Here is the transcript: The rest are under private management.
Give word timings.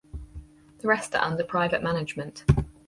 The 0.79 0.87
rest 0.87 1.13
are 1.15 1.21
under 1.23 1.43
private 1.43 1.83
management. 1.83 2.43